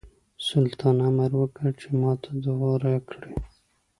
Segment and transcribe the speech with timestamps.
[0.47, 3.33] سلطان امر وکړ چې ماته دوا راکړي.